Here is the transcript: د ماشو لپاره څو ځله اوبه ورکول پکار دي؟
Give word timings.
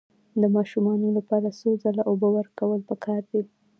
د 0.41 0.43
ماشو 0.53 1.09
لپاره 1.17 1.55
څو 1.59 1.69
ځله 1.83 2.03
اوبه 2.11 2.27
ورکول 2.37 2.79
پکار 2.89 3.21
دي؟ 3.31 3.41